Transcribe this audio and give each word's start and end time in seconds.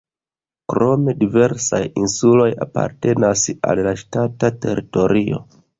Krome 0.71 1.13
diversaj 1.19 1.81
insuloj 2.05 2.49
apartenas 2.67 3.45
al 3.59 3.87
la 3.91 3.97
ŝtata 4.05 4.55
teritorio. 4.67 5.45